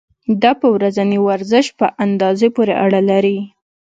دا 0.41 0.51
په 0.61 0.67
ورځني 0.75 1.19
ورزش 1.27 1.65
په 1.79 1.85
اندازې 2.05 2.47
پورې 2.55 2.73
اړه 2.85 3.01
لري. 3.09 3.37